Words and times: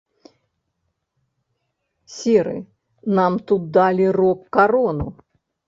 Серы, 2.15 2.57
нам 3.21 3.39
тут 3.51 3.61
далі 3.79 4.11
рок-карону! 4.21 5.07